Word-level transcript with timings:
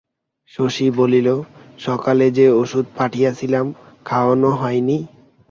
শশী 0.53 0.87
বলিল, 0.99 1.27
সকালে 1.79 2.25
যে 2.37 2.45
ওষুধ 2.61 2.85
পাঠিয়েছিলাম 2.97 3.65
খাওয়ানো 4.05 4.49
হয়নি? 4.55 4.97